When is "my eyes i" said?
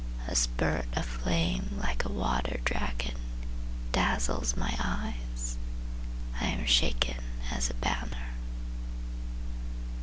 4.57-6.45